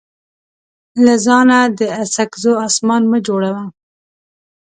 [1.03, 3.63] له ځانه د اڅکزو اسمان مه جوړوه.